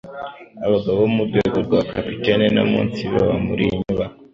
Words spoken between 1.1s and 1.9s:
mu rwego rwa